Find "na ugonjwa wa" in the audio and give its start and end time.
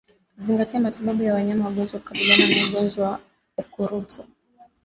2.47-3.19